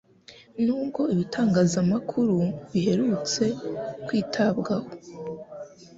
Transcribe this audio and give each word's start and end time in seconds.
Nubwo 0.65 1.01
ibitangazamakuru 1.13 2.35
biherutse 2.71 3.43
kwitabwaho, 4.05 4.89